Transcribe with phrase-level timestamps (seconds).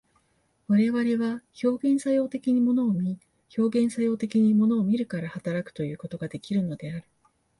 [0.67, 3.19] 我々は表現作用的に物を見、
[3.55, 7.05] 表現作用的に物を見るから働くということができるのである。